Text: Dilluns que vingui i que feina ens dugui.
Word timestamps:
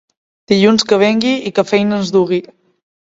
Dilluns 0.53 0.85
que 0.93 0.99
vingui 1.03 1.35
i 1.49 1.53
que 1.59 1.67
feina 1.73 2.01
ens 2.01 2.11
dugui. 2.17 2.41